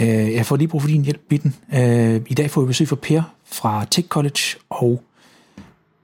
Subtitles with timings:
[0.00, 1.56] Øh, jeg får lige brug for din hjælp, Bitten.
[1.74, 5.02] Øh, I dag får vi besøg fra Per fra Tech College, og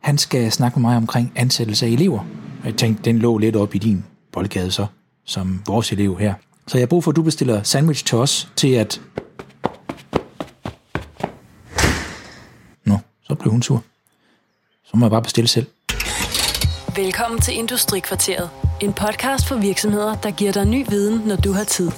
[0.01, 2.19] han skal snakke med mig omkring ansættelse af elever.
[2.61, 4.87] Og jeg tænkte, den lå lidt op i din boldgade så,
[5.25, 6.35] som vores elev her.
[6.67, 9.01] Så jeg har brug for, at du bestiller sandwich til os, til at...
[12.85, 13.83] Nå, så blev hun sur.
[14.85, 15.67] Så må jeg bare bestille selv.
[16.97, 18.51] Velkommen til Industrikvarteret.
[18.81, 21.91] En podcast for virksomheder, der giver dig ny viden, når du har tid.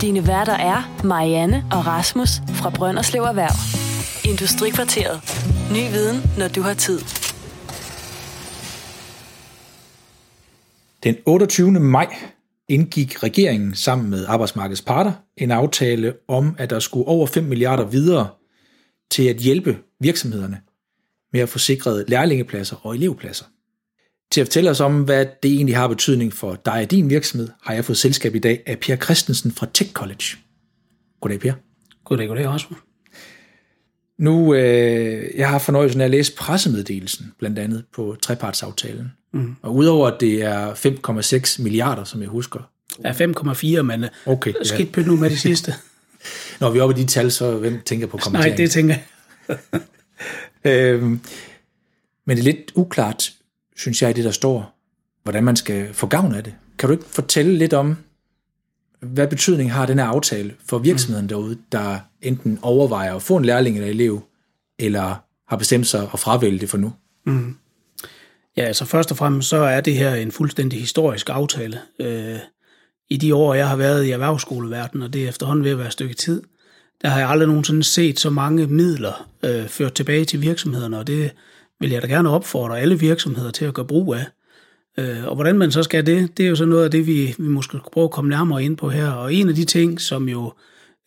[0.00, 3.56] Dine værter er Marianne og Rasmus fra Brønderslev Erhverv.
[4.30, 5.20] Industrikvarteret.
[5.70, 7.00] Ny viden, når du har tid.
[11.02, 11.70] Den 28.
[11.70, 12.14] maj
[12.68, 17.84] indgik regeringen sammen med arbejdsmarkedets parter en aftale om, at der skulle over 5 milliarder
[17.84, 18.28] videre
[19.10, 20.60] til at hjælpe virksomhederne
[21.32, 23.44] med at få sikret lærlingepladser og elevpladser.
[24.30, 27.48] Til at fortælle os om, hvad det egentlig har betydning for dig og din virksomhed,
[27.62, 30.24] har jeg fået selskab i dag af Per Christensen fra Tech College.
[31.20, 31.52] Goddag, Per.
[32.04, 32.78] Goddag, goddag, Rasmus.
[34.18, 39.12] Nu, øh, jeg har fornøjelsen af at læse pressemeddelelsen, blandt andet på trepartsaftalen.
[39.32, 39.56] Mm.
[39.62, 42.70] Og udover at det er 5,6 milliarder, som jeg husker.
[43.04, 45.74] Ja, 5,4, men øh, Okay, skidt pyt nu med det sidste.
[46.60, 48.56] Når vi er oppe i de tal, så hvem tænker på kommenteringen?
[48.58, 49.80] Nej, det tænker jeg.
[50.64, 51.20] Øhm,
[52.24, 53.32] men det er lidt uklart,
[53.78, 54.78] synes jeg, i det der står,
[55.22, 56.54] hvordan man skal få gavn af det.
[56.78, 57.96] Kan du ikke fortælle lidt om,
[59.00, 61.28] hvad betydning har den her aftale for virksomheden mm.
[61.28, 64.22] derude, der enten overvejer at få en lærling eller elev,
[64.78, 65.14] eller
[65.48, 66.92] har bestemt sig at fravælge det for nu?
[68.56, 71.80] Ja, altså først og fremmest så er det her en fuldstændig historisk aftale.
[72.00, 72.38] Øh,
[73.08, 75.86] I de år, jeg har været i erhvervsskoleverdenen, og det er efterhånden ved at være
[75.86, 76.42] et stykke tid,
[77.02, 81.06] der har jeg aldrig nogensinde set så mange midler øh, ført tilbage til virksomhederne, og
[81.06, 81.32] det
[81.80, 84.26] vil jeg da gerne opfordre alle virksomheder til at gøre brug af.
[84.98, 87.34] Øh, og hvordan man så skal det, det er jo så noget af det, vi,
[87.38, 89.10] vi måske skal prøve at komme nærmere ind på her.
[89.10, 90.52] Og en af de ting, som jo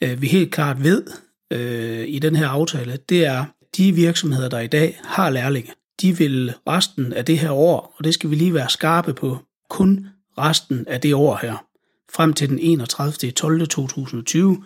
[0.03, 1.03] øh, vi helt klart ved
[1.51, 3.45] øh, i den her aftale, det er,
[3.77, 8.03] de virksomheder, der i dag har lærlinge, de vil resten af det her år, og
[8.03, 9.37] det skal vi lige være skarpe på,
[9.69, 11.65] kun resten af det år her,
[12.13, 13.31] frem til den 31.
[13.31, 13.67] 12.
[13.67, 14.63] 2020,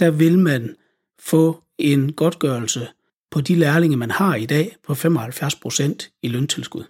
[0.00, 0.74] der vil man
[1.20, 2.88] få en godtgørelse
[3.30, 6.84] på de lærlinge, man har i dag, på 75 procent i løntilskud.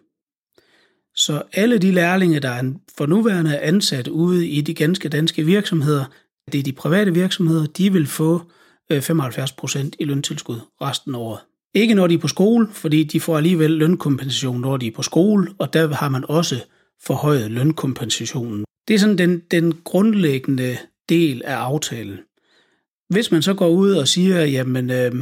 [1.14, 5.44] Så alle de lærlinge, der er for nuværende er ansat ude i de ganske danske
[5.44, 6.04] virksomheder,
[6.52, 8.42] det er de private virksomheder, de vil få
[8.90, 11.40] øh, 75 procent i løntilskud resten af året.
[11.74, 15.02] Ikke når de er på skole, fordi de får alligevel lønkompensation, når de er på
[15.02, 16.64] skole, og der har man også
[17.06, 18.64] forhøjet lønkompensationen.
[18.88, 20.76] Det er sådan den, den grundlæggende
[21.08, 22.18] del af aftalen.
[23.08, 25.12] Hvis man så går ud og siger, jamen øh,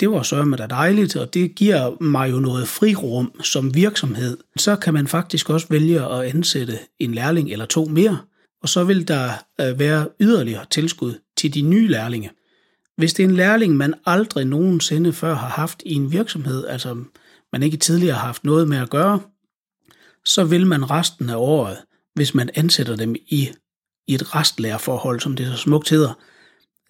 [0.00, 4.76] det var sørme da dejligt, og det giver mig jo noget frirum som virksomhed, så
[4.76, 8.18] kan man faktisk også vælge at ansætte en lærling eller to mere,
[8.62, 9.30] og så vil der
[9.60, 12.30] øh, være yderligere tilskud til de nye lærlinge.
[12.96, 17.04] Hvis det er en lærling, man aldrig nogensinde før har haft i en virksomhed, altså
[17.52, 19.20] man ikke tidligere har haft noget med at gøre,
[20.24, 21.76] så vil man resten af året,
[22.14, 23.50] hvis man ansætter dem i,
[24.06, 26.18] i et restlærerforhold, som det så smukt hedder,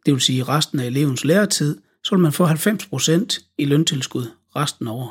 [0.06, 4.26] det vil sige resten af elevens læretid, så vil man få 90% i løntilskud
[4.56, 5.10] resten af året.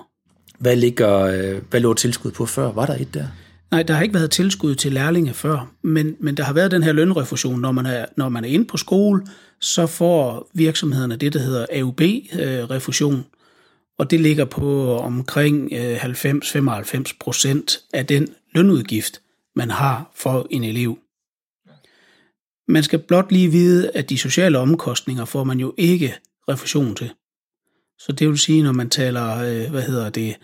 [0.59, 2.72] Hvad, ligger, øh, hvad lå tilskud på før?
[2.72, 3.28] Var der et der?
[3.72, 6.84] Nej, der har ikke været tilskud til lærlinge før, men, men der har været den
[6.84, 7.59] her lønrefusion.
[7.59, 9.28] Når man er, når man er inde på skole,
[9.62, 13.25] så får virksomhederne det, der hedder AUB-refusion,
[14.00, 19.22] og det ligger på omkring øh, 90-95 procent af den lønudgift,
[19.56, 20.97] man har for en elev.
[22.68, 26.16] Man skal blot lige vide, at de sociale omkostninger får man jo ikke
[26.50, 27.12] refusion til.
[28.00, 30.35] Så det vil sige, når man taler, øh, hvad hedder det,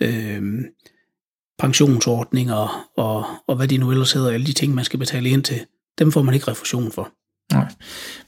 [0.00, 0.42] øh,
[1.58, 5.42] pensionsordninger og, og hvad de nu ellers hedder, alle de ting, man skal betale ind
[5.44, 5.60] til,
[5.98, 7.12] dem får man ikke refusion for.
[7.52, 7.66] Nej,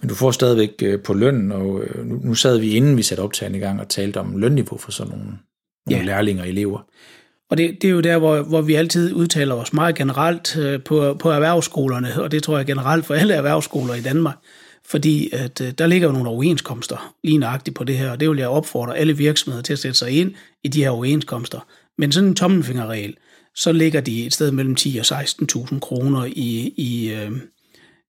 [0.00, 3.02] men du får stadigvæk øh, på løn, og øh, nu, nu sad vi inden vi
[3.02, 5.40] satte optagen i gang og talte om lønniveau for sådan nogle, nogle
[5.90, 6.02] Ja.
[6.02, 6.80] lærlinger og elever.
[7.50, 10.82] Og det, det er jo der, hvor, hvor vi altid udtaler os meget generelt øh,
[10.82, 14.36] på, på erhvervsskolerne, og det tror jeg generelt for alle erhvervsskoler i Danmark,
[14.86, 18.30] fordi at, øh, der ligger jo nogle overenskomster lige nøjagtigt på det her, og det
[18.30, 21.60] vil jeg opfordre alle virksomheder til at sætte sig ind i de her overenskomster.
[21.98, 23.16] Men sådan en tommelfingerregel,
[23.54, 27.32] så ligger de et sted mellem 10 og 16.000 kroner i, i, øh,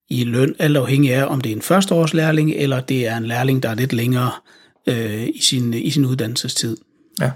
[0.09, 3.63] i løn, alt afhængig af, om det er en førsteårslærling, eller det er en lærling,
[3.63, 4.31] der er lidt længere
[4.87, 6.77] øh, i, sin, i sin uddannelsestid.
[7.21, 7.31] Ja.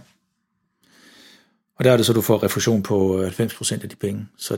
[1.75, 4.27] Og der er det så, du får refusion på øh, 90% af de penge.
[4.37, 4.57] Så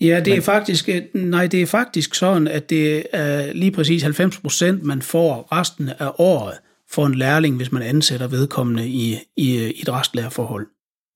[0.00, 4.38] Ja, det er faktisk nej, det er faktisk sådan, at det er lige præcis 90
[4.38, 6.54] procent, man får resten af året
[6.90, 10.66] for en lærling, hvis man ansætter vedkommende i, i, i et restlærerforhold.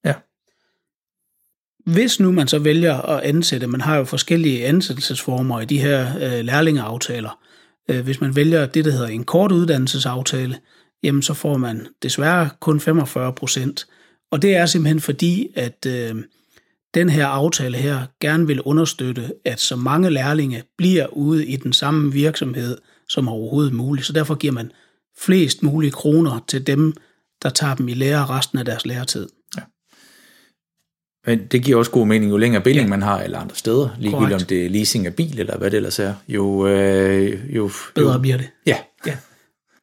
[0.05, 0.15] ja,
[1.93, 6.17] Hvis nu man så vælger at ansætte, man har jo forskellige ansættelsesformer i de her
[6.17, 7.39] øh, lærlingeaftaler,
[7.91, 10.59] Øh, hvis man vælger det, der hedder en kort uddannelsesaftale,
[11.03, 13.87] jamen så får man desværre kun 45 procent.
[14.31, 16.15] Og det er simpelthen fordi, at øh,
[16.95, 21.73] den her aftale her gerne vil understøtte, at så mange lærlinge bliver ude i den
[21.73, 22.79] samme virksomhed
[23.09, 24.07] som overhovedet muligt.
[24.07, 24.73] Så derfor giver man
[25.19, 26.95] flest mulige kroner til dem,
[27.43, 29.29] der tager dem i lære resten af deres læretid.
[29.57, 29.63] Ja.
[31.27, 32.91] Men det giver også god mening, jo længere binding ja.
[32.91, 35.77] man har, eller andre steder, ligegyldigt om det er leasing af bil, eller hvad det
[35.77, 36.67] ellers er, jo...
[36.67, 38.51] Øh, jo Bedre jo, bliver det.
[38.67, 38.77] Ja.
[39.07, 39.19] ja.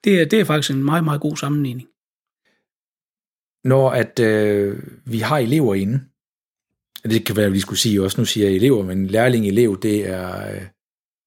[0.04, 1.88] Det, er, det er faktisk en meget, meget god sammenligning.
[3.64, 6.02] Når at øh, vi har elever inde,
[7.10, 10.10] det kan være, at vi skulle sige også, nu siger jeg elever, men lærling-elev, det
[10.10, 10.62] er, øh,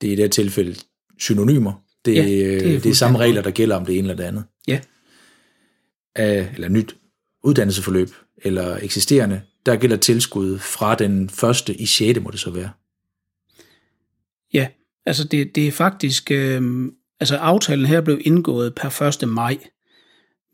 [0.01, 0.77] det er i det tilfælde
[1.19, 1.73] synonymer.
[2.05, 4.25] Det, ja, det, er, det er samme regler, der gælder om det ene eller det
[4.25, 4.45] andet.
[4.69, 4.81] Ja.
[6.17, 6.97] Af, eller nyt
[7.45, 8.11] uddannelsesforløb,
[8.43, 12.21] eller eksisterende, der gælder tilskud fra den første i 6.
[12.21, 12.71] må det så være.
[14.55, 14.69] Ja,
[15.07, 16.87] altså det, det er faktisk, øh,
[17.21, 19.29] altså aftalen her blev indgået per 1.
[19.29, 19.59] maj,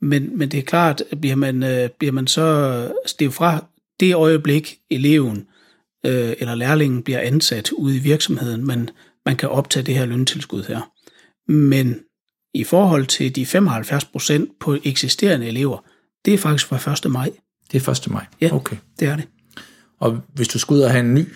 [0.01, 2.43] men, men det er klart, at bliver man, øh, bliver man så,
[3.03, 3.65] altså det er jo fra
[4.01, 5.47] det øjeblik, eleven
[6.07, 8.91] øh, eller lærlingen bliver ansat ude i virksomheden, men
[9.27, 10.93] man kan optage det her løntilskud her.
[11.53, 12.01] Men
[12.55, 15.85] i forhold til de 75 procent på eksisterende elever,
[16.25, 17.13] det er faktisk fra 1.
[17.13, 17.31] maj.
[17.73, 18.11] Det er 1.
[18.11, 18.27] maj?
[18.41, 18.77] Ja, okay.
[19.01, 19.29] det er det.
[20.01, 21.27] Og hvis du skulle ud og have en ny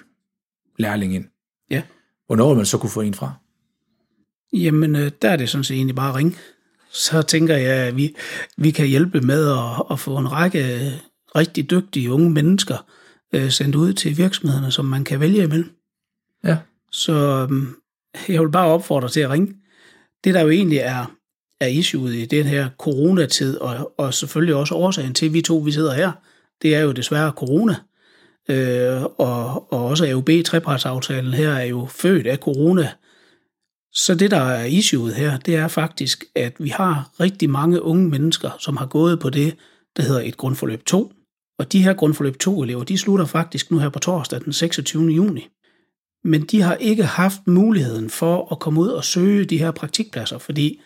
[0.79, 1.25] lærling ind,
[1.71, 1.83] ja.
[2.27, 3.35] hvornår vil man så kunne få en fra?
[4.53, 6.37] Jamen, øh, der er det sådan set egentlig bare at ringe.
[6.93, 8.17] Så tænker jeg, at vi,
[8.57, 10.93] vi kan hjælpe med at, at få en række
[11.37, 12.87] rigtig dygtige unge mennesker
[13.33, 15.71] øh, sendt ud til virksomhederne, som man kan vælge imellem.
[16.45, 16.59] Ja.
[16.93, 17.67] Så øh,
[18.35, 19.55] jeg vil bare opfordre til at ringe.
[20.25, 21.17] Det, der jo egentlig er,
[21.61, 25.57] er issueet i den her coronatid, og, og selvfølgelig også årsagen til, at vi to
[25.57, 26.13] vi sidder her,
[26.63, 27.75] det er jo desværre corona.
[28.49, 32.93] Øh, og, og også AUB trepartsaftalen her er jo født af corona.
[33.93, 38.09] Så det, der er issueet her, det er faktisk, at vi har rigtig mange unge
[38.09, 39.57] mennesker, som har gået på det,
[39.97, 41.13] der hedder et grundforløb 2.
[41.61, 45.05] Og de her grundforløb 2-elever, de slutter faktisk nu her på torsdag den 26.
[45.05, 45.49] juni.
[46.25, 50.39] Men de har ikke haft muligheden for at komme ud og søge de her praktikpladser,
[50.39, 50.81] fordi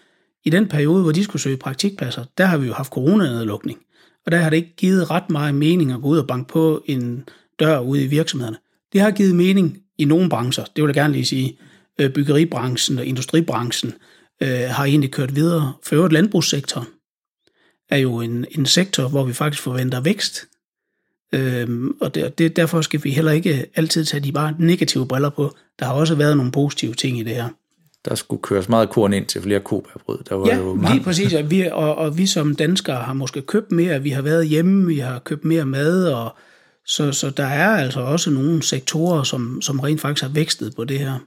[0.45, 3.79] i den periode, hvor de skulle søge praktikpladser, der har vi jo haft coronanedlukning.
[4.27, 6.83] Og der har det ikke givet ret meget mening at gå ud og banke på
[6.87, 7.29] en
[7.59, 8.59] dør ude i virksomhederne.
[8.93, 11.59] Det har givet mening i nogle brancher, det vil jeg gerne lige sige.
[12.01, 13.95] Øh, byggeribranchen og industribranchen
[14.43, 15.73] øh, har egentlig kørt videre.
[15.83, 16.87] For øvrigt landbrugssektoren
[17.91, 20.47] er jo en, en sektor, hvor vi faktisk forventer vækst.
[21.35, 25.31] Øhm, og det, det, derfor skal vi heller ikke altid tage de bare negative briller
[25.31, 25.55] på.
[25.79, 27.49] Der har også været nogle positive ting i det her.
[28.05, 30.19] Der skulle køres meget korn ind til flere kobærbrød.
[30.29, 30.95] Der var ja, jo mange.
[30.95, 31.35] lige præcis.
[31.35, 34.03] Og vi, og, og vi som danskere har måske købt mere.
[34.03, 36.37] Vi har været hjemme, vi har købt mere mad, og
[36.87, 40.85] så, så der er altså også nogle sektorer, som, som rent faktisk har vækstet på
[40.85, 41.19] det her.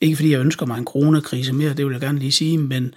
[0.00, 2.94] Ikke fordi jeg ønsker mig en coronakrise mere, det vil jeg gerne lige sige, men,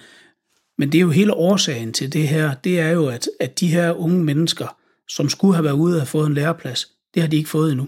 [0.77, 3.67] men det er jo hele årsagen til det her, det er jo, at, at de
[3.67, 4.76] her unge mennesker,
[5.09, 7.71] som skulle have været ude og have fået en læreplads, det har de ikke fået
[7.71, 7.88] endnu.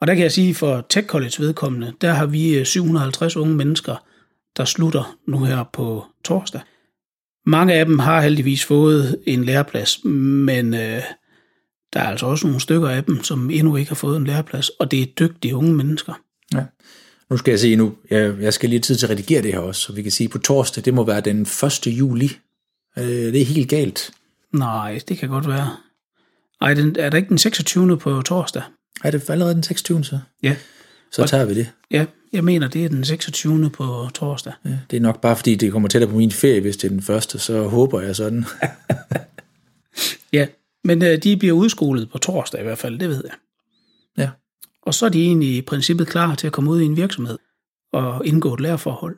[0.00, 3.54] Og der kan jeg sige, for Tech College vedkommende, der har vi 750 øh, unge
[3.54, 3.96] mennesker,
[4.56, 6.60] der slutter nu her på torsdag.
[7.46, 11.02] Mange af dem har heldigvis fået en læreplads, men øh,
[11.92, 14.68] der er altså også nogle stykker af dem, som endnu ikke har fået en læreplads,
[14.68, 16.12] og det er dygtige unge mennesker.
[16.54, 16.64] Ja.
[17.30, 19.60] Nu skal jeg sige nu, jeg, jeg skal lige tid til at redigere det her
[19.60, 21.86] også, så vi kan sige på torsdag, det må være den 1.
[21.86, 22.30] juli.
[22.98, 24.10] Øh, det er helt galt.
[24.52, 25.76] Nej, det kan godt være.
[26.60, 27.98] Ej, den, er der ikke den 26.
[27.98, 28.62] på torsdag?
[29.04, 30.04] Er det allerede den 26.
[30.04, 30.18] så?
[30.42, 30.56] Ja.
[31.12, 31.72] Så tager vi det.
[31.90, 33.70] Ja, jeg mener, det er den 26.
[33.70, 34.52] på torsdag.
[34.64, 36.92] Ja, det er nok bare, fordi det kommer tættere på min ferie, hvis det er
[36.92, 38.44] den første, så håber jeg sådan.
[40.32, 40.46] ja,
[40.84, 43.34] men øh, de bliver udskolet på torsdag i hvert fald, det ved jeg.
[44.18, 44.30] Ja.
[44.82, 47.38] Og så er de egentlig i princippet klar til at komme ud i en virksomhed
[47.92, 49.16] og indgå et lærerforhold.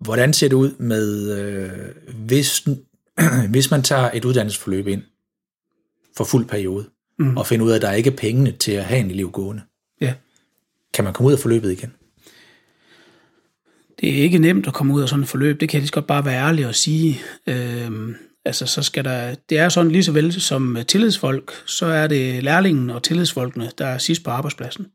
[0.00, 1.70] Hvordan ser det ud med, øh,
[2.14, 2.68] hvis,
[3.50, 5.02] hvis man tager et uddannelsesforløb ind
[6.16, 6.86] for fuld periode,
[7.18, 7.36] mm.
[7.36, 9.62] og finder ud af, at der ikke er pengene til at have en elev gående?
[10.00, 10.14] Ja.
[10.94, 11.92] Kan man komme ud af forløbet igen?
[14.00, 15.90] Det er ikke nemt at komme ud af sådan et forløb, det kan jeg lige
[15.90, 17.20] godt bare være ærlig og sige.
[17.46, 22.06] Øhm, altså, så skal der, det er sådan lige så vel som tillidsfolk, så er
[22.06, 24.86] det lærlingen og tillidsfolkene, der er sidst på arbejdspladsen.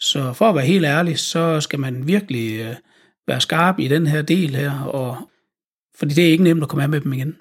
[0.00, 2.74] Så for at være helt ærlig, så skal man virkelig øh,
[3.26, 5.16] være skarp i den her del her, og,
[5.98, 7.36] fordi det er ikke nemt at komme af med dem igen.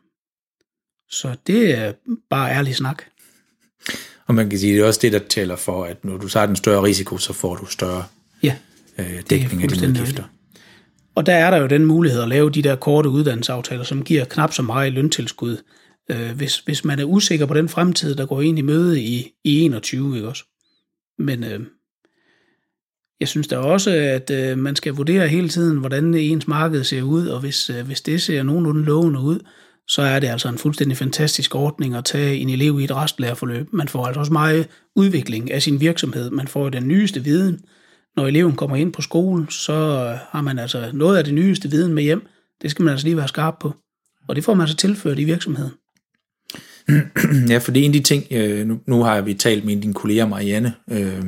[1.09, 1.93] Så det er
[2.29, 3.03] bare ærlig snak.
[4.27, 6.45] Og man kan sige, det er også det, der tæller for, at når du tager
[6.45, 8.03] den større risiko, så får du større
[8.43, 8.55] ja,
[8.97, 10.23] øh, dækning af dine udgifter.
[11.15, 14.25] Og der er der jo den mulighed at lave de der korte uddannelsesaftaler, som giver
[14.25, 15.57] knap så meget løntilskud,
[16.11, 19.31] øh, hvis, hvis man er usikker på den fremtid, der går ind i møde i,
[19.43, 20.43] i 21, ikke også?
[21.19, 21.59] Men øh,
[23.19, 27.01] Jeg synes da også, at øh, man skal vurdere hele tiden, hvordan ens marked ser
[27.01, 29.39] ud, og hvis, øh, hvis det ser nogenlunde lovende ud,
[29.89, 33.73] så er det altså en fuldstændig fantastisk ordning at tage en elev i et restlærerforløb.
[33.73, 36.29] Man får altså også meget udvikling af sin virksomhed.
[36.29, 37.59] Man får den nyeste viden.
[38.15, 39.73] Når eleven kommer ind på skolen, så
[40.29, 42.27] har man altså noget af det nyeste viden med hjem.
[42.61, 43.73] Det skal man altså lige være skarp på.
[44.27, 45.71] Og det får man altså tilført i virksomheden.
[47.49, 49.81] Ja, for det er en af de ting, øh, nu, nu har vi talt med
[49.81, 51.23] din kollega Marianne øh,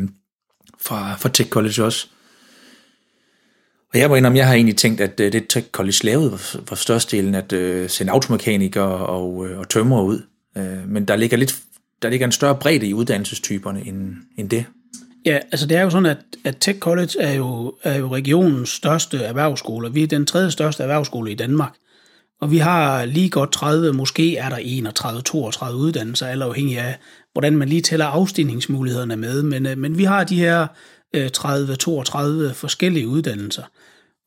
[0.81, 2.07] fra, fra Tech College også.
[3.93, 6.75] Og jeg må indrømme, jeg har egentlig tænkt, at øh, det Tech College lavede var,
[6.75, 10.21] størstedelen at øh, sende automekanikere og, øh, og tømrer ud.
[10.57, 11.61] Øh, men der ligger lidt
[12.01, 14.65] der ligger en større bredde i uddannelsestyperne end, end det.
[15.25, 18.69] Ja, altså det er jo sådan, at, at Tech College er jo, er jo regionens
[18.69, 19.93] største erhvervsskole.
[19.93, 21.73] Vi er den tredje største erhvervsskole i Danmark.
[22.41, 24.57] Og vi har lige godt 30, måske er der
[25.69, 26.97] 31-32 uddannelser, alt afhængig af,
[27.33, 29.43] hvordan man lige tæller afstigningsmulighederne med.
[29.43, 30.67] Men, øh, men vi har de her
[31.13, 33.63] Øh, 30-32 forskellige uddannelser.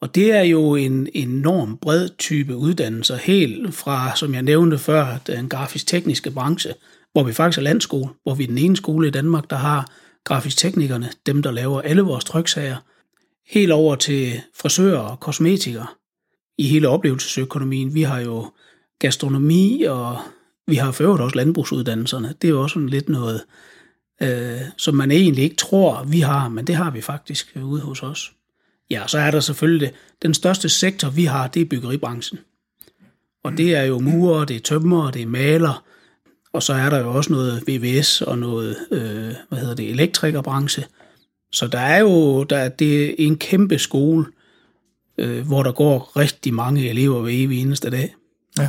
[0.01, 5.19] Og det er jo en enorm bred type uddannelser, helt fra, som jeg nævnte før,
[5.27, 6.75] den grafisk-tekniske branche,
[7.13, 9.91] hvor vi faktisk er landskole, hvor vi er den ene skole i Danmark, der har
[10.25, 12.77] grafisk teknikerne, dem der laver alle vores tryksager,
[13.47, 15.87] helt over til frisører og kosmetikere
[16.59, 17.95] i hele oplevelsesøkonomien.
[17.95, 18.51] Vi har jo
[18.99, 20.19] gastronomi, og
[20.67, 22.35] vi har ført også landbrugsuddannelserne.
[22.43, 23.45] Det er jo også lidt noget,
[24.23, 27.81] øh, som man egentlig ikke tror, vi har, men det har vi faktisk øh, ude
[27.81, 28.33] hos os.
[28.91, 29.97] Ja, så er der selvfølgelig det.
[30.23, 32.39] Den største sektor, vi har, det er byggeribranchen.
[33.45, 35.85] Og det er jo murer, det er tømmer, det er maler,
[36.53, 40.85] og så er der jo også noget VVS og noget, øh, hvad hedder det, elektrikerbranche.
[41.53, 44.27] Så der er jo, der, det er en kæmpe skole,
[45.19, 48.15] øh, hvor der går rigtig mange elever hver evig eneste dag.
[48.59, 48.69] Ja.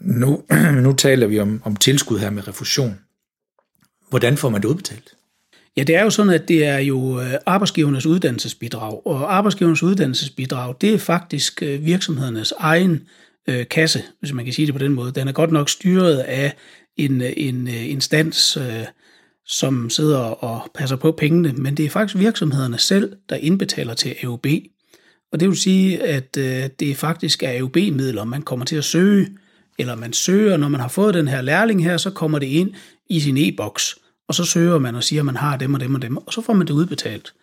[0.00, 0.42] Nu,
[0.84, 2.98] nu taler vi om, om tilskud her med refusion.
[4.10, 5.14] Hvordan får man det udbetalt?
[5.76, 10.74] Ja, det er jo sådan, at det er jo øh, arbejdsgivernes uddannelsesbidrag, og arbejdsgivernes uddannelsesbidrag,
[10.80, 13.08] det er faktisk øh, virksomhedernes egen
[13.48, 15.12] øh, kasse, hvis man kan sige det på den måde.
[15.12, 16.56] Den er godt nok styret af
[16.96, 18.84] en, øh, en instans, øh,
[19.46, 24.14] som sidder og passer på pengene, men det er faktisk virksomhederne selv, der indbetaler til
[24.24, 24.46] AUB.
[25.32, 29.28] Og det vil sige, at øh, det faktisk er AUB-midler, man kommer til at søge,
[29.78, 32.74] eller man søger, når man har fået den her lærling her, så kommer det ind
[33.08, 33.96] i sin e-boks,
[34.28, 36.32] og så søger man og siger, at man har dem og dem og dem, og
[36.32, 37.34] så får man det udbetalt.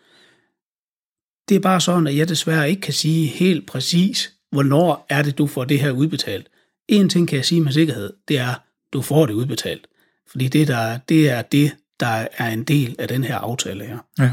[1.50, 5.38] Det er bare sådan, at jeg desværre ikke kan sige helt præcis, hvornår er det,
[5.38, 6.48] du får det her udbetalt.
[6.88, 8.54] En ting kan jeg sige med sikkerhed, det er,
[8.94, 9.88] du får det udbetalt.
[10.32, 13.98] Fordi det, der, det er det, der er en del af den her aftale her.
[14.20, 14.32] Ja.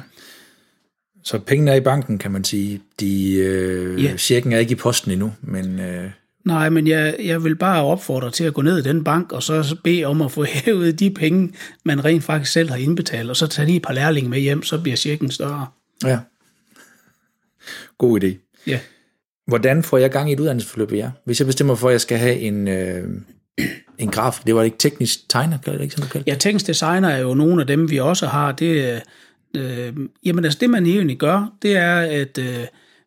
[1.25, 2.81] Så pengene er i banken, kan man sige.
[3.01, 4.17] De, øh, ja.
[4.17, 5.81] Checken er ikke i posten endnu, men...
[5.81, 6.11] Øh...
[6.45, 9.43] Nej, men jeg, jeg vil bare opfordre til at gå ned i den bank, og
[9.43, 11.53] så bede om at få hævet de penge,
[11.85, 14.63] man rent faktisk selv har indbetalt, og så tage lige et par lærlinge med hjem,
[14.63, 15.67] så bliver checken større.
[16.05, 16.19] Ja.
[17.99, 18.63] God idé.
[18.67, 18.81] Ja.
[19.47, 21.11] Hvordan får jeg gang i et uddannelsesforløb ja?
[21.25, 23.05] Hvis jeg bestemmer for, at jeg skal have en, øh,
[23.99, 26.27] en graf, det var ikke teknisk tegner, kan det ikke sådan noget?
[26.27, 28.53] Ja, teknisk designer er jo nogle af dem, vi også har.
[28.53, 29.03] Det,
[29.57, 29.93] øh,
[30.25, 32.67] jamen altså det, man egentlig gør, det er, at øh,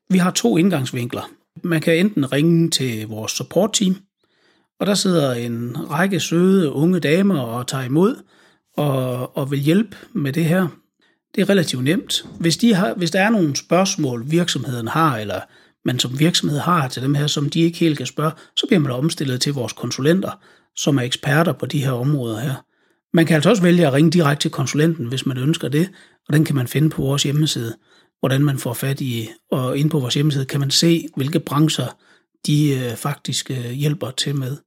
[0.09, 1.31] vi har to indgangsvinkler.
[1.63, 3.95] Man kan enten ringe til vores support team,
[4.79, 8.15] og der sidder en række søde unge damer og tager imod
[8.77, 10.67] og, og vil hjælpe med det her.
[11.35, 12.25] Det er relativt nemt.
[12.39, 15.41] Hvis, de har, hvis der er nogle spørgsmål, virksomheden har, eller
[15.85, 18.79] man som virksomhed har til dem her, som de ikke helt kan spørge, så bliver
[18.79, 20.31] man omstillet til vores konsulenter,
[20.75, 22.55] som er eksperter på de her områder her.
[23.13, 25.89] Man kan altså også vælge at ringe direkte til konsulenten, hvis man ønsker det,
[26.27, 27.75] og den kan man finde på vores hjemmeside,
[28.23, 31.97] hvordan man får fat i, og inde på vores hjemmeside kan man se, hvilke brancher
[32.45, 34.57] de øh, faktisk øh, hjælper til med.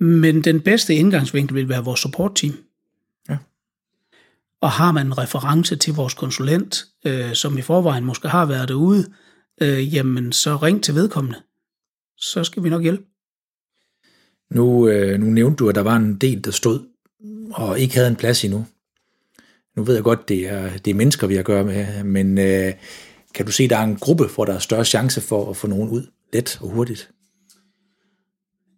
[0.00, 2.54] Men den bedste indgangsvinkel vil være vores support team.
[3.28, 3.36] Ja.
[4.60, 8.68] Og har man en reference til vores konsulent, øh, som i forvejen måske har været
[8.68, 9.12] derude,
[9.60, 11.38] øh, jamen så ring til vedkommende.
[12.16, 13.04] Så skal vi nok hjælpe.
[14.50, 16.80] Nu, øh, nu nævnte du, at der var en del, der stod
[17.52, 18.66] og ikke havde en plads endnu.
[19.76, 22.38] Nu ved jeg godt, det er, det er mennesker, vi har at gøre med, men
[22.38, 22.72] øh,
[23.34, 25.66] kan du se, der er en gruppe, hvor der er større chance for at få
[25.66, 27.10] nogen ud let og hurtigt?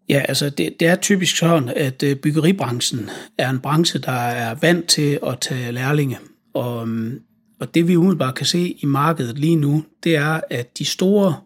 [0.09, 4.55] Ja, altså det, det er typisk sådan, at øh, byggeribranchen er en branche, der er
[4.55, 6.19] vant til at tage lærlinge.
[6.55, 7.21] Og, mm,
[7.61, 11.37] og det vi umiddelbart kan se i markedet lige nu, det er, at de store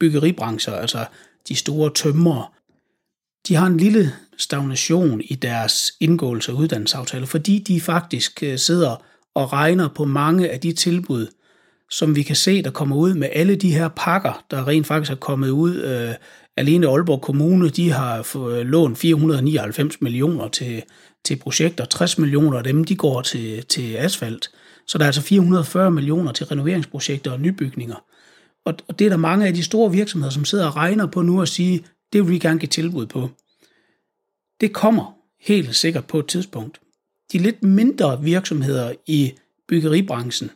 [0.00, 1.06] byggeribrancher, altså
[1.48, 2.54] de store tømmer,
[3.48, 9.04] de har en lille stagnation i deres indgåelse af uddannelsesaftaler, fordi de faktisk øh, sidder
[9.34, 11.26] og regner på mange af de tilbud,
[11.90, 15.12] som vi kan se, der kommer ud med alle de her pakker, der rent faktisk
[15.12, 15.76] er kommet ud.
[15.76, 16.14] Øh,
[16.56, 20.82] alene Aalborg Kommune, de har fået øh, lånt 499 millioner til,
[21.24, 21.84] til projekter.
[21.84, 24.50] 60 millioner af dem, de går til, til asfalt.
[24.86, 28.04] Så der er altså 440 millioner til renoveringsprojekter og nybygninger.
[28.64, 31.22] Og, og det er der mange af de store virksomheder, som sidder og regner på
[31.22, 31.78] nu og siger,
[32.14, 33.30] det vil vi gerne give tilbud på.
[34.60, 36.80] Det kommer helt sikkert på et tidspunkt.
[37.32, 39.32] De lidt mindre virksomheder i
[39.68, 40.50] byggeribranchen,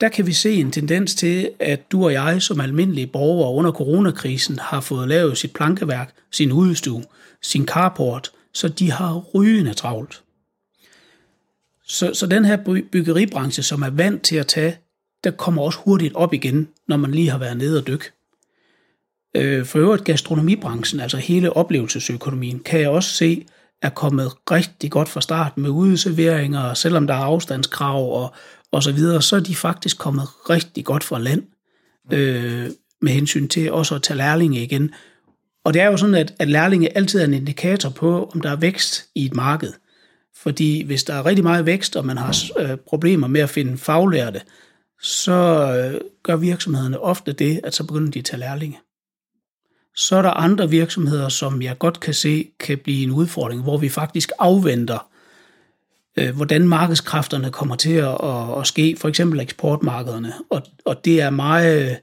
[0.00, 3.72] der kan vi se en tendens til, at du og jeg som almindelige borgere under
[3.72, 7.04] coronakrisen har fået lavet sit plankeværk, sin udstue,
[7.42, 10.22] sin carport, så de har rygende travlt.
[11.84, 14.78] Så, så den her byggeribranche, som er vant til at tage,
[15.24, 18.10] der kommer også hurtigt op igen, når man lige har været nede og dykke.
[19.36, 23.46] Øh, for øvrigt gastronomibranchen, altså hele oplevelsesøkonomien, kan jeg også se,
[23.82, 28.34] er kommet rigtig godt fra start med udeserveringer, selvom der er afstandskrav og,
[28.72, 31.42] og så videre, så er de faktisk kommet rigtig godt fra land
[32.12, 32.70] øh,
[33.02, 34.90] med hensyn til også at tage lærlinge igen.
[35.64, 38.50] Og det er jo sådan, at, at lærlinge altid er en indikator på, om der
[38.50, 39.72] er vækst i et marked.
[40.36, 43.78] Fordi hvis der er rigtig meget vækst, og man har øh, problemer med at finde
[43.78, 44.40] faglærte,
[45.02, 45.32] så
[45.76, 48.78] øh, gør virksomhederne ofte det, at så begynder de at tage lærlinge.
[50.00, 53.78] Så er der andre virksomheder, som jeg godt kan se kan blive en udfordring, hvor
[53.78, 55.08] vi faktisk afventer,
[56.16, 60.32] øh, hvordan markedskræfterne kommer til at, at, at ske, for eksempel eksportmarkederne.
[60.50, 61.98] Og, og det er meget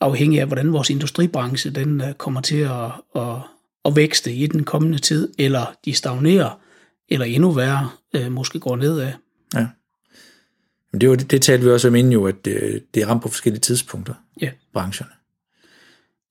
[0.00, 3.36] afhængigt af, hvordan vores industribranche den øh, kommer til at, at,
[3.84, 6.60] at vækste i den kommende tid, eller de stagnerer,
[7.08, 9.12] eller endnu værre, øh, måske går nedad.
[9.54, 9.66] Ja.
[10.92, 13.06] Men det, var, det, det talte vi også om inden jo, at det, det er
[13.06, 14.50] ramt på forskellige tidspunkter, ja.
[14.72, 15.19] brancherne.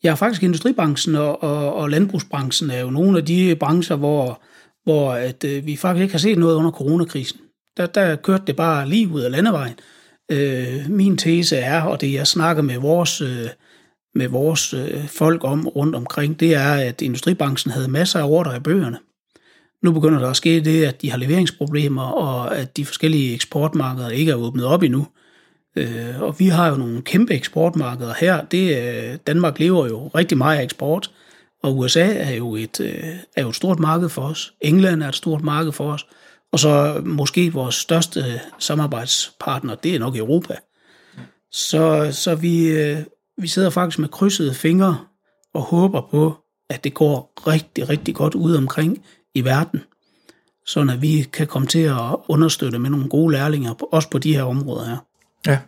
[0.04, 4.42] Ja, faktisk industribranchen og, og, og landbrugsbranchen er jo nogle af de brancher, hvor,
[4.84, 7.40] hvor at, øh, vi faktisk ikke har set noget under coronakrisen.
[7.78, 9.76] Der, der kørte det bare lige ud af landevejen.
[10.32, 13.48] Øh, min tese er, og det jeg snakker med vores, øh,
[14.16, 18.58] med vores øh, folk om rundt omkring, det er, at industribranchen havde masser af ordre
[18.58, 18.98] i bøgerne.
[19.84, 24.10] Nu begynder der at ske det, at de har leveringsproblemer, og at de forskellige eksportmarkeder
[24.10, 25.00] ikke er åbnet op endnu.
[25.00, 25.29] Øh,
[25.76, 28.46] Øh, og vi har jo nogle kæmpe eksportmarkeder her.
[28.46, 31.12] Det, øh, Danmark lever jo rigtig meget af eksport,
[31.64, 34.54] og USA er jo, et, øh, er jo et stort marked for os.
[34.62, 36.08] England er et stort marked for os.
[36.52, 40.56] Og så måske vores største øh, samarbejdspartner, det er nok Europa.
[41.52, 42.98] Så, så vi, øh,
[43.38, 44.98] vi sidder faktisk med krydsede fingre
[45.54, 46.36] og håber på,
[46.70, 49.06] at det går rigtig, rigtig godt ud omkring
[49.36, 49.84] i verden,
[50.66, 54.34] så at vi kan komme til at understøtte med nogle gode lærlinger, også på de
[54.34, 54.98] her områder her.
[55.48, 55.60] Ja.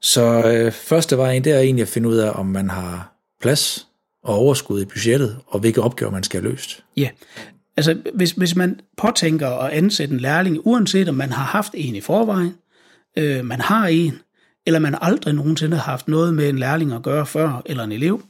[0.00, 3.86] Så øh, første vejen, det er egentlig at finde ud af, om man har plads
[4.22, 6.84] og overskud i budgettet, og hvilke opgaver man skal have løst.
[6.96, 7.10] Ja,
[7.76, 11.96] altså hvis, hvis man påtænker at ansætte en lærling, uanset om man har haft en
[11.96, 12.54] i forvejen,
[13.16, 14.18] øh, man har en,
[14.66, 17.92] eller man aldrig nogensinde har haft noget med en lærling at gøre før, eller en
[17.92, 18.22] elev,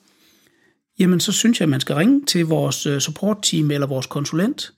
[0.99, 4.73] jamen så synes jeg, at man skal ringe til vores øh, support-team eller vores konsulent,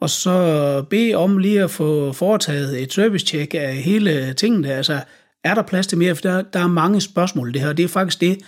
[0.00, 4.72] og så bede om lige at få foretaget et servicecheck af hele tingene.
[4.72, 5.00] Altså,
[5.44, 6.14] er der plads til mere?
[6.14, 7.72] For der, der er mange spørgsmål i det her.
[7.72, 8.38] Det er faktisk det,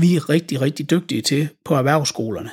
[0.00, 2.50] vi er rigtig, rigtig dygtige til på erhvervsskolerne.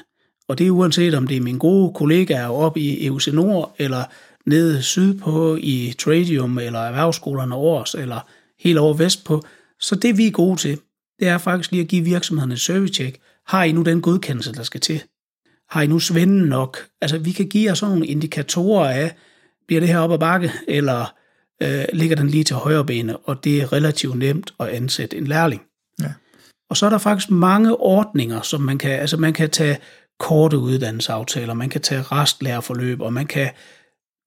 [0.48, 4.04] Og det er uanset om det er mine gode kollegaer oppe i EUC Nord, eller
[4.46, 8.20] nede sydpå i Tradium, eller erhvervsskolerne over os, eller
[8.60, 9.44] helt over vestpå.
[9.80, 10.80] Så det vi er gode til,
[11.20, 13.18] det er faktisk lige at give virksomhederne et service-check.
[13.48, 15.02] Har I nu den godkendelse, der skal til?
[15.70, 16.78] Har I nu svenden nok?
[17.02, 19.16] Altså, vi kan give jer sådan nogle indikatorer af,
[19.68, 21.14] bliver det her op ad bakke, eller
[21.64, 25.28] øh, ligger den lige til højre bene, og det er relativt nemt at ansætte en
[25.28, 25.62] lærling.
[26.02, 26.14] Ja.
[26.70, 29.78] Og så er der faktisk mange ordninger, som man kan, altså man kan tage
[30.20, 33.50] korte uddannelsesaftaler, man kan tage restlærerforløb, og man kan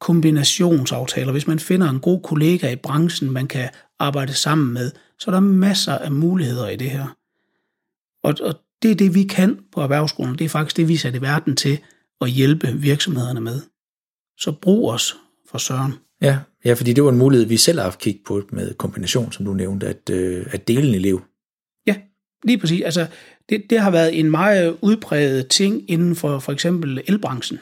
[0.01, 1.33] kombinationsaftaler.
[1.33, 5.33] Hvis man finder en god kollega i branchen, man kan arbejde sammen med, så er
[5.33, 7.17] der masser af muligheder i det her.
[8.23, 10.39] Og, og det er det, vi kan på erhvervsskolen.
[10.39, 11.79] Det er faktisk det, vi er sat i verden til
[12.21, 13.61] at hjælpe virksomhederne med.
[14.39, 15.17] Så brug os
[15.51, 15.95] for søren.
[16.23, 19.33] Ja, ja, fordi det var en mulighed, vi selv har haft kigget på med kombination,
[19.33, 21.23] som du nævnte, at, øh, at dele en elev.
[21.87, 21.97] Ja,
[22.45, 22.83] lige præcis.
[22.83, 23.07] Altså,
[23.49, 27.59] det, det har været en meget udpræget ting inden for for eksempel elbranchen,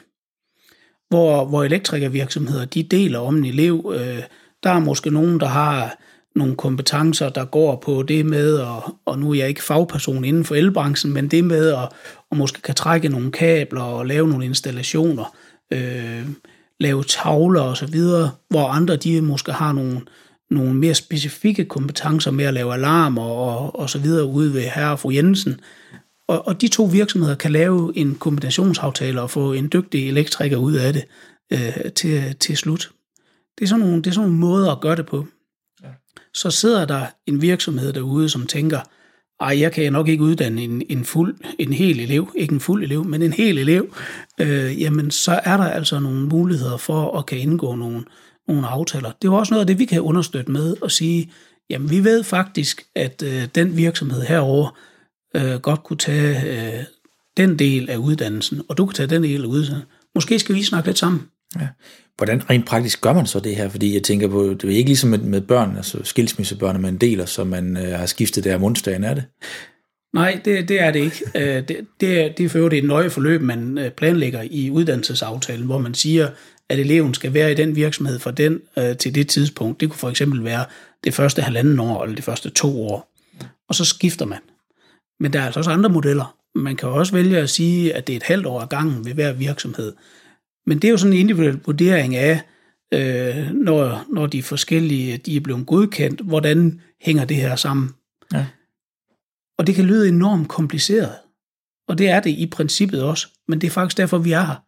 [1.08, 3.92] hvor, hvor elektrikervirksomheder de deler om en elev.
[3.94, 4.22] Øh,
[4.62, 5.98] der er måske nogen, der har
[6.36, 10.44] nogle kompetencer, der går på det med, og, og nu er jeg ikke fagperson inden
[10.44, 11.88] for elbranchen, men det med at
[12.30, 15.36] og måske kan trække nogle kabler og lave nogle installationer,
[15.72, 16.26] øh,
[16.80, 20.00] lave tavler og så videre, hvor andre de måske har nogle,
[20.50, 24.90] nogle mere specifikke kompetencer med at lave alarmer og, og så videre ude ved herre
[24.90, 25.60] og fru Jensen.
[26.28, 30.72] Og, og de to virksomheder kan lave en kombinationsaftale og få en dygtig elektriker ud
[30.72, 31.04] af det
[31.52, 32.90] øh, til, til slut.
[33.58, 35.26] Det er, sådan nogle, det er sådan nogle måder at gøre det på
[36.36, 38.80] så sidder der en virksomhed derude, som tænker,
[39.40, 42.84] ej, jeg kan nok ikke uddanne en, en, fuld, en hel elev, ikke en fuld
[42.84, 43.94] elev, men en hel elev,
[44.40, 48.04] øh, jamen så er der altså nogle muligheder for at kan indgå nogle,
[48.48, 49.08] nogle aftaler.
[49.08, 51.30] Det er jo også noget af det, vi kan understøtte med at sige,
[51.70, 54.78] jamen vi ved faktisk, at øh, den virksomhed herover
[55.36, 56.84] øh, godt kunne tage øh,
[57.36, 59.88] den del af uddannelsen, og du kan tage den del af uddannelsen.
[60.14, 61.22] Måske skal vi snakke lidt sammen.
[61.60, 61.68] Ja.
[62.16, 63.68] Hvordan rent praktisk gør man så det her?
[63.68, 67.26] Fordi jeg tænker på, det er ikke ligesom med, med børn, altså skilsmissebørn, man deler,
[67.26, 69.24] så man øh, har skiftet der mundsdagen, er det?
[70.14, 71.24] Nej, det, det er det ikke.
[71.34, 74.70] Øh, det, det, er, det er for øvrigt et nøje forløb, man øh, planlægger i
[74.70, 76.28] uddannelsesaftalen, hvor man siger,
[76.68, 79.80] at eleven skal være i den virksomhed fra den øh, til det tidspunkt.
[79.80, 80.64] Det kunne for eksempel være
[81.04, 83.12] det første halvanden år, eller det første to år.
[83.68, 84.38] Og så skifter man.
[85.20, 86.36] Men der er altså også andre modeller.
[86.54, 89.12] Man kan også vælge at sige, at det er et halvt år ad gangen ved
[89.12, 89.92] hver virksomhed.
[90.66, 92.42] Men det er jo sådan en individuel vurdering af,
[92.94, 97.90] øh, når, når de forskellige de er blevet godkendt, hvordan hænger det her sammen.
[98.32, 98.46] Ja.
[99.58, 101.12] Og det kan lyde enormt kompliceret.
[101.88, 103.28] Og det er det i princippet også.
[103.48, 104.64] Men det er faktisk derfor, vi er her.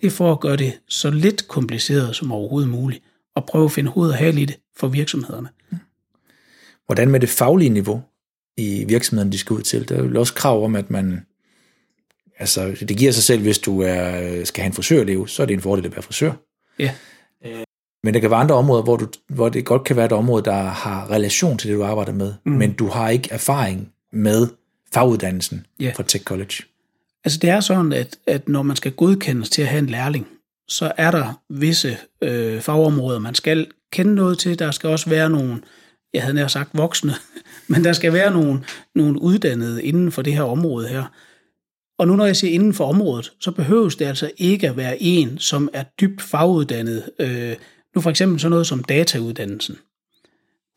[0.00, 3.02] Det er for at gøre det så lidt kompliceret som overhovedet muligt.
[3.36, 5.48] Og prøve at finde hoved og hale i det for virksomhederne.
[6.86, 8.02] Hvordan med det faglige niveau
[8.56, 9.88] i virksomheden, de skal ud til?
[9.88, 11.26] Der er jo også krav om, at man
[12.38, 15.54] altså, det giver sig selv, hvis du er, skal have en frisørelev, så er det
[15.54, 16.32] en fordel at være frisør.
[16.78, 16.90] Ja.
[18.04, 20.44] Men der kan være andre områder, hvor, du, hvor det godt kan være et område,
[20.44, 22.52] der har relation til det, du arbejder med, mm.
[22.52, 24.48] men du har ikke erfaring med
[24.94, 25.92] faguddannelsen ja.
[25.96, 26.54] fra Tech College.
[27.24, 30.26] Altså det er sådan, at, at når man skal godkendes til at have en lærling,
[30.68, 34.58] så er der visse øh, fagområder, man skal kende noget til.
[34.58, 35.60] Der skal også være nogle,
[36.14, 37.12] jeg havde nær sagt voksne,
[37.68, 41.04] men der skal være nogle, nogle uddannede inden for det her område her.
[41.98, 45.02] Og nu når jeg siger inden for området, så behøves det altså ikke at være
[45.02, 47.10] en, som er dybt faguddannet.
[47.18, 47.56] Øh,
[47.94, 49.76] nu for eksempel sådan noget som datauddannelsen.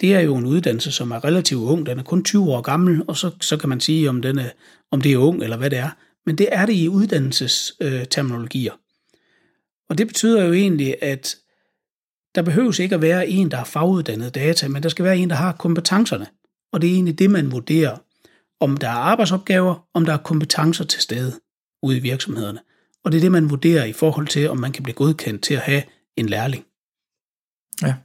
[0.01, 1.85] Det er jo en uddannelse, som er relativt ung.
[1.85, 4.49] Den er kun 20 år gammel, og så, så kan man sige, om, den er,
[4.91, 5.89] om det er ung eller hvad det er.
[6.25, 8.73] Men det er det i uddannelsesterminologier.
[9.89, 11.35] Og det betyder jo egentlig, at
[12.35, 15.29] der behøves ikke at være en, der har faguddannet data, men der skal være en,
[15.29, 16.27] der har kompetencerne.
[16.71, 17.97] Og det er egentlig det, man vurderer
[18.59, 21.33] om der er arbejdsopgaver, om der er kompetencer til stede
[21.83, 22.59] ude i virksomhederne.
[23.03, 25.53] Og det er det, man vurderer i forhold til, om man kan blive godkendt til
[25.53, 25.83] at have
[26.17, 26.65] en lærling.
[27.81, 27.95] Ja.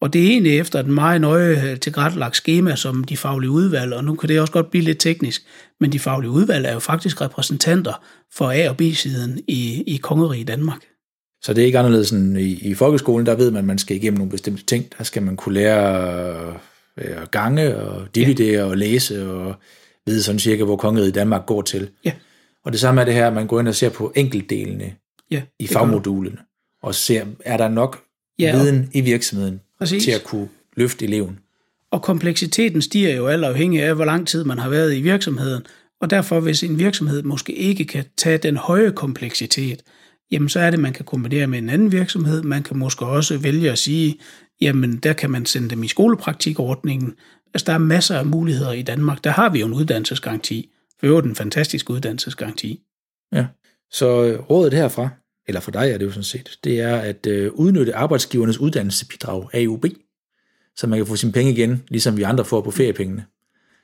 [0.00, 4.04] Og det er egentlig efter et meget nøje tilrettelagt schema, som de faglige udvalg, og
[4.04, 5.42] nu kan det også godt blive lidt teknisk,
[5.80, 10.48] men de faglige udvalg er jo faktisk repræsentanter for A- og B-siden i, i Kongeriget
[10.48, 10.80] Danmark.
[11.42, 13.96] Så det er ikke anderledes end i, i folkeskolen, der ved man, at man skal
[13.96, 14.84] igennem nogle bestemte ting.
[14.98, 16.56] Der skal man kunne lære
[16.96, 18.70] at gange og dividere ja.
[18.70, 19.54] og læse og
[20.10, 21.90] vide sådan cirka, hvor kongeriget Danmark går til.
[22.04, 22.12] Ja.
[22.64, 24.94] Og det samme er det her, at man går ind og ser på enkeltdelene
[25.30, 26.38] ja, i fagmodulen,
[26.82, 28.02] og ser, er der nok
[28.38, 30.04] ja, viden i virksomheden præcis.
[30.04, 31.38] til at kunne løfte eleven.
[31.90, 35.62] Og kompleksiteten stiger jo alt afhængig af, hvor lang tid man har været i virksomheden,
[36.00, 39.82] og derfor hvis en virksomhed måske ikke kan tage den høje kompleksitet,
[40.30, 42.42] jamen så er det, man kan kombinere med en anden virksomhed.
[42.42, 44.18] Man kan måske også vælge at sige,
[44.60, 47.14] jamen der kan man sende dem i skolepraktikordningen,
[47.54, 49.24] Altså, der er masser af muligheder i Danmark.
[49.24, 50.70] Der har vi jo en uddannelsesgaranti.
[51.00, 52.80] For øvrigt en fantastisk uddannelsesgaranti.
[53.32, 53.46] Ja,
[53.90, 55.08] så øh, rådet herfra,
[55.48, 59.54] eller for dig er det jo sådan set, det er at øh, udnytte arbejdsgivernes uddannelsesbidrag,
[59.54, 59.84] AUB,
[60.76, 63.24] så man kan få sine penge igen, ligesom vi andre får på feriepengene,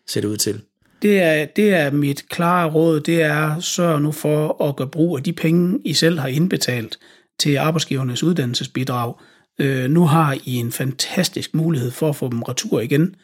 [0.07, 0.61] ser det ud til.
[1.03, 5.17] Det er, det er mit klare råd, det er sørg nu for at gøre brug
[5.17, 6.99] af de penge, I selv har indbetalt
[7.39, 9.15] til arbejdsgivernes uddannelsesbidrag.
[9.59, 13.15] Øh, nu har I en fantastisk mulighed for at få dem retur igen,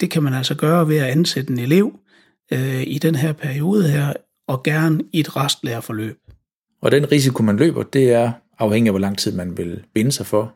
[0.00, 1.98] det kan man altså gøre ved at ansætte en elev
[2.52, 4.12] øh, i den her periode her,
[4.46, 6.18] og gerne i et restlærerforløb.
[6.80, 10.12] Og den risiko, man løber, det er afhængig af, hvor lang tid man vil binde
[10.12, 10.54] sig for.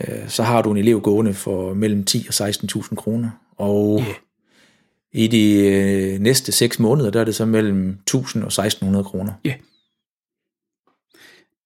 [0.00, 4.14] Øh, så har du en elev gående for mellem 10 og 16.000 kroner, og yeah.
[5.12, 9.32] i de øh, næste 6 måneder, der er det så mellem 1.000 og 1.600 kroner.
[9.44, 9.48] Ja.
[9.48, 9.58] Yeah.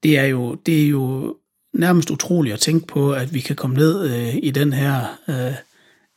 [0.02, 1.36] Det er jo, det er jo
[1.78, 5.54] nærmest utroligt at tænke på, at vi kan komme ned øh, i den her øh,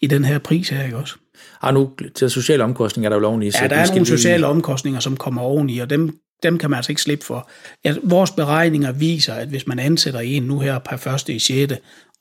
[0.01, 1.15] i den her pris her, ikke også?
[1.61, 3.51] Ah, nu til sociale omkostninger er der jo lovende i.
[3.61, 6.91] Ja, der er nogle sociale omkostninger, som kommer oveni, og dem, dem kan man altså
[6.91, 7.49] ikke slippe for.
[7.85, 11.73] Ja, vores beregninger viser, at hvis man ansætter en nu her per første i 6.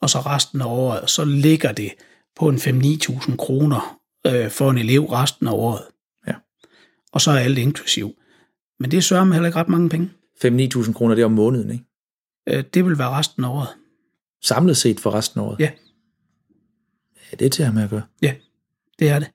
[0.02, 1.90] og så resten af året, så ligger det
[2.38, 5.82] på en 5-9.000 kroner øh, for en elev resten af året.
[6.26, 6.34] Ja.
[7.12, 8.12] Og så er alt inklusiv.
[8.80, 10.10] Men det sørger man heller ikke ret mange penge.
[10.44, 11.84] 5-9.000 kroner, det er om måneden, ikke?
[12.48, 13.68] Øh, det vil være resten af året.
[14.42, 15.60] Samlet set for resten af året?
[15.60, 15.70] Ja.
[17.32, 18.02] Ja, det er til med at gøre.
[18.22, 18.34] Ja,
[18.98, 19.30] det er det.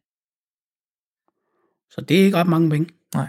[1.89, 2.89] Så det er ikke ret mange penge.
[3.13, 3.27] Nej.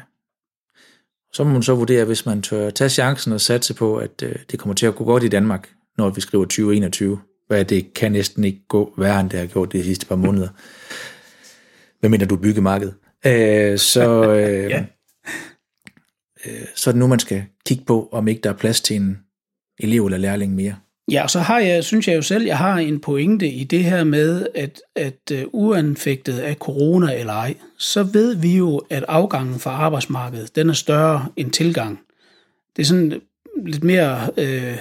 [1.32, 4.34] Så må man så vurdere, hvis man tør tage chancen og satse på, at øh,
[4.50, 7.20] det kommer til at gå godt i Danmark, når vi skriver 2021.
[7.46, 10.48] Hvad det kan næsten ikke gå værre, end det har gjort de sidste par måneder.
[12.00, 12.92] Hvad mener du byggemarked?
[13.26, 14.84] Øh, så, øh, ja.
[16.46, 18.96] øh, så er det nu, man skal kigge på, om ikke der er plads til
[18.96, 19.18] en
[19.78, 20.74] elev eller lærling mere
[21.10, 23.84] Ja, og så har jeg, synes jeg jo selv, jeg har en pointe i det
[23.84, 29.04] her med, at, at uh, uanfægtet af corona eller ej, så ved vi jo, at
[29.08, 32.00] afgangen fra arbejdsmarkedet, den er større end tilgang.
[32.76, 33.20] Det er sådan
[33.66, 34.76] lidt mere øh,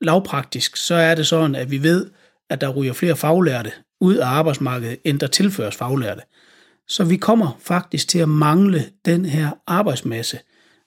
[0.00, 2.10] lavpraktisk, så er det sådan, at vi ved,
[2.50, 6.22] at der ryger flere faglærte ud af arbejdsmarkedet, end der tilføres faglærte.
[6.88, 10.38] Så vi kommer faktisk til at mangle den her arbejdsmasse,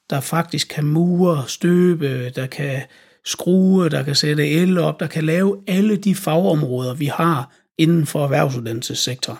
[0.10, 2.82] der faktisk kan mure, støbe, der kan
[3.28, 8.06] skrue, der kan sætte el op, der kan lave alle de fagområder, vi har inden
[8.06, 9.40] for erhvervsuddannelsessektoren.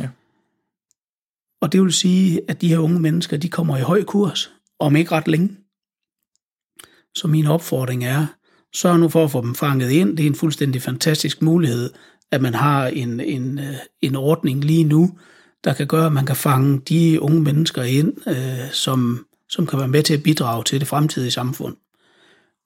[0.00, 0.08] Ja.
[1.60, 4.96] Og det vil sige, at de her unge mennesker, de kommer i høj kurs, om
[4.96, 5.56] ikke ret længe.
[7.14, 8.26] Så min opfordring er,
[8.74, 10.16] sørg nu for at få dem fanget ind.
[10.16, 11.90] Det er en fuldstændig fantastisk mulighed,
[12.30, 15.18] at man har en, en, øh, en ordning lige nu,
[15.64, 19.78] der kan gøre, at man kan fange de unge mennesker ind, øh, som, som kan
[19.78, 21.76] være med til at bidrage til det fremtidige samfund.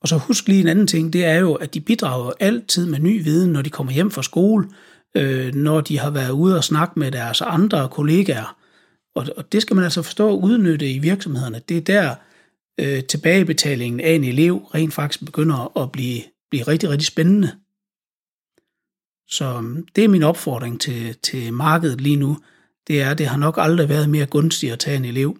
[0.01, 2.99] Og så husk lige en anden ting, det er jo, at de bidrager altid med
[2.99, 4.69] ny viden, når de kommer hjem fra skole,
[5.15, 8.57] øh, når de har været ude og snakke med deres andre kollegaer.
[9.15, 11.61] Og, og det skal man altså forstå at udnytte i virksomhederne.
[11.69, 12.15] Det er der
[12.81, 17.51] øh, tilbagebetalingen af en elev rent faktisk begynder at blive, blive rigtig, rigtig spændende.
[19.29, 22.39] Så øhm, det er min opfordring til, til markedet lige nu.
[22.89, 25.39] Det er, at det har nok aldrig været mere gunstigt at tage en elev.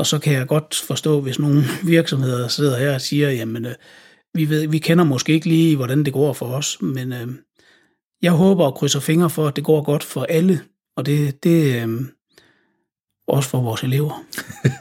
[0.00, 3.74] Og så kan jeg godt forstå, hvis nogle virksomheder sidder her og siger, jamen, øh,
[4.34, 7.28] vi, ved, vi kender måske ikke lige, hvordan det går for os, men øh,
[8.22, 10.60] jeg håber og krydser fingre for, at det går godt for alle,
[10.96, 12.00] og det, det øh,
[13.28, 14.24] også for vores elever.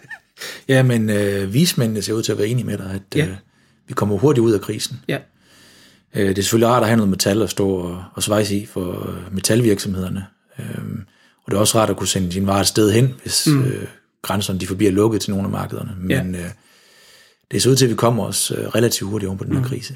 [0.74, 3.26] ja, men øh, vismændene ser ud til at være enige med dig, at ja.
[3.26, 3.36] øh,
[3.88, 5.00] vi kommer hurtigt ud af krisen.
[5.08, 5.18] Ja.
[6.16, 8.66] Øh, det er selvfølgelig rart at have noget metal at stå og, og svejse i
[8.66, 10.26] for øh, metalvirksomhederne.
[10.60, 10.66] Øh,
[11.46, 13.64] og det er også rart at kunne sende din vare et sted hen, hvis mm.
[13.64, 13.88] øh,
[14.30, 15.96] grænserne de forbliver lukket til nogle af markederne.
[15.98, 16.42] Men ja.
[16.42, 16.50] øh,
[17.52, 19.62] det ser ud til, at vi kommer os øh, relativt hurtigt oven på den her
[19.62, 19.68] mm.
[19.68, 19.96] krise.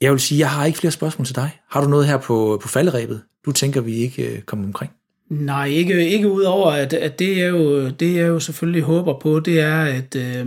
[0.00, 1.60] Jeg vil sige, jeg har ikke flere spørgsmål til dig.
[1.70, 4.92] Har du noget her på, på falderæbet, du tænker, vi ikke øh, kommer omkring?
[5.30, 9.40] Nej, ikke, ikke udover, at, at det, er jo, det jeg jo selvfølgelig håber på,
[9.40, 10.46] det er, at øh,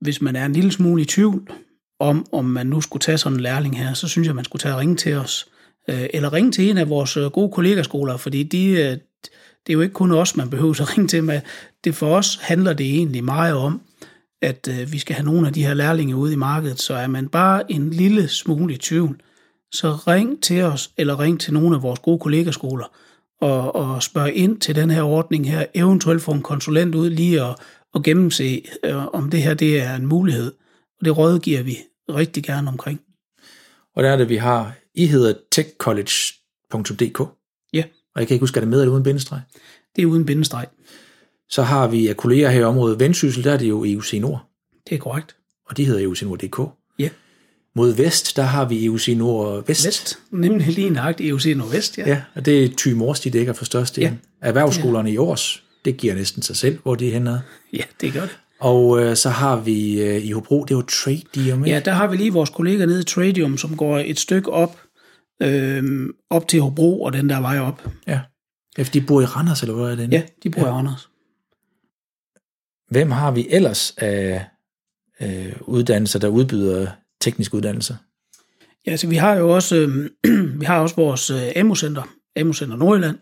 [0.00, 1.50] hvis man er en lille smule i tvivl
[2.00, 4.60] om, om man nu skulle tage sådan en lærling her, så synes jeg, man skulle
[4.60, 5.48] tage og ringe til os.
[5.90, 8.96] Øh, eller ringe til en af vores øh, gode kollegaskoler, fordi de, øh,
[9.66, 11.40] det er jo ikke kun os, man behøver at ringe til med.
[11.84, 13.80] Det for os handler det egentlig meget om,
[14.42, 17.06] at øh, vi skal have nogle af de her lærlinge ude i markedet, så er
[17.06, 19.20] man bare en lille smule i tvivl,
[19.72, 22.86] så ring til os, eller ring til nogle af vores gode kollegaskoler,
[23.40, 27.42] og, og spørg ind til den her ordning her, eventuelt få en konsulent ud lige
[27.42, 27.56] og,
[27.94, 30.52] og gennemse, øh, om det her det er en mulighed.
[30.98, 33.00] Og det rådgiver vi rigtig gerne omkring.
[33.94, 37.20] Og der er det, vi har, I hedder techcollege.dk.
[37.72, 37.82] Ja.
[38.16, 39.40] Og jeg kan ikke huske, er det med eller uden bindestreg?
[39.96, 40.66] Det er uden bindestreg.
[41.48, 43.00] Så har vi kolleger her i området.
[43.00, 44.50] Vendsyssel, der er det jo EUC Nord.
[44.88, 45.36] Det er korrekt.
[45.68, 46.60] Og de hedder EUC Nord.dk.
[46.98, 47.08] Ja.
[47.74, 49.86] Mod vest, der har vi EUC Nord Vest.
[49.86, 52.08] Vest, nemlig lige nøjagt EUC Nordvest, ja.
[52.08, 54.12] Ja, og det er Thy Mors, de dækker for største Ja.
[54.42, 55.14] Erhvervsskolerne ja.
[55.14, 57.42] i års, det giver næsten sig selv, hvor de er henne.
[57.72, 58.38] Ja, det gør det.
[58.60, 61.74] Og øh, så har vi øh, i Hobro, det er jo Tradium, ikke?
[61.74, 64.80] Ja, der har vi lige vores kollega nede i Tradium, som går et stykke op,
[65.42, 67.88] øh, op til Hobro og den der vej op.
[68.06, 68.20] Ja.
[68.78, 70.12] Efter de bor i Randers, eller hvor er det?
[70.12, 70.66] Ja, de bor ja.
[70.66, 71.08] i Randers.
[72.90, 74.46] Hvem har vi ellers af
[75.20, 76.86] øh, uddannelser, der udbyder
[77.20, 77.94] tekniske uddannelser?
[78.86, 80.10] Ja, altså vi har jo også, øh,
[80.60, 82.02] vi har også vores øh, AMU-center,
[82.36, 83.18] AMU-center Nordjylland,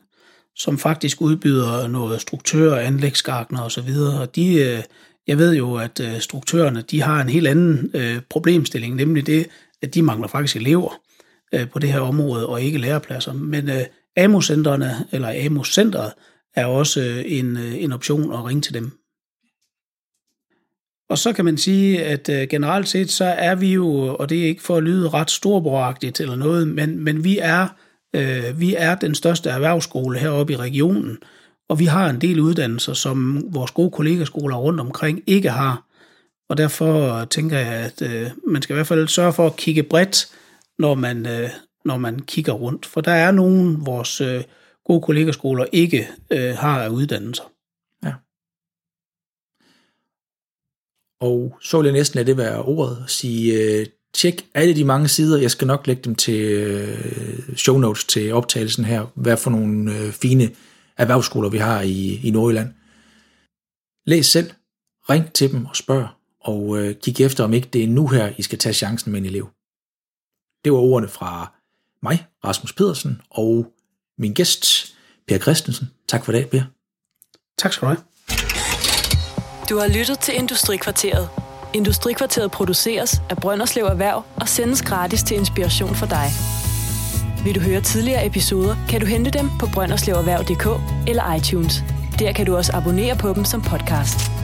[0.56, 4.20] som faktisk udbyder noget struktør, anlægsgartner og så videre.
[4.20, 4.82] Og de, øh,
[5.26, 9.46] jeg ved jo, at øh, struktørerne, de har en helt anden øh, problemstilling, nemlig det,
[9.82, 10.92] at de mangler faktisk elever
[11.54, 13.32] øh, på det her område, og ikke lærepladser.
[13.32, 13.82] Men øh,
[14.16, 16.12] AMU-centrene, eller AMU-centret,
[16.54, 18.92] er også øh, en, øh, en option at ringe til dem.
[21.10, 24.40] Og så kan man sige, at øh, generelt set, så er vi jo, og det
[24.40, 27.68] er ikke for at lyde ret storbroragtigt eller noget, men, men vi, er,
[28.16, 31.18] øh, vi er den største erhvervsskole heroppe i regionen,
[31.68, 35.84] og vi har en del uddannelser, som vores gode kollegaskoler rundt omkring ikke har.
[36.48, 39.82] Og derfor tænker jeg, at øh, man skal i hvert fald sørge for at kigge
[39.82, 40.26] bredt,
[40.78, 41.50] når man, øh,
[41.84, 42.86] når man kigger rundt.
[42.86, 44.44] For der er nogen, vores øh,
[44.84, 47.44] gode kollegaskoler ikke øh, har af uddannelser.
[48.04, 48.12] Ja.
[51.20, 54.84] Og så vil jeg næsten lade det være ordet at sige, øh, tjek alle de
[54.84, 55.40] mange sider.
[55.40, 59.12] Jeg skal nok lægge dem til øh, show notes til optagelsen her.
[59.14, 60.50] Hvad for nogle øh, fine
[60.96, 62.72] erhvervsskoler vi har i, i Nordjylland.
[64.06, 64.50] Læs selv,
[65.10, 66.08] ring til dem og spørg,
[66.40, 69.20] og øh, kig efter, om ikke det er nu her, I skal tage chancen med
[69.20, 69.48] en elev.
[70.64, 71.52] Det var ordene fra
[72.02, 73.66] mig, Rasmus Pedersen, og
[74.18, 74.94] min gæst,
[75.28, 75.90] Per Christensen.
[76.08, 76.62] Tak for det, Per.
[77.58, 78.02] Tak skal du have.
[79.70, 81.28] Du har lyttet til Industrikvarteret.
[81.74, 86.28] Industrikvarteret produceres af Brønderslev Erhverv og sendes gratis til inspiration for dig.
[87.44, 90.66] Vil du høre tidligere episoder, kan du hente dem på brønderslevererhverv.dk
[91.08, 91.74] eller iTunes.
[92.18, 94.43] Der kan du også abonnere på dem som podcast.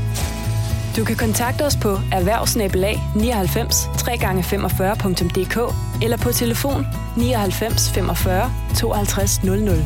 [1.00, 6.86] Du kan kontakte os på erhvervsnabelag 99 3x45.dk eller på telefon
[7.16, 9.84] 99 45 52 00.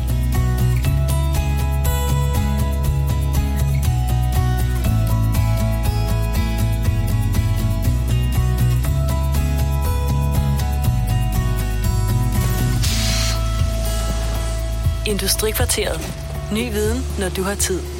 [15.07, 16.01] Industrikvarteret.
[16.51, 17.94] Ny viden, når du har tid.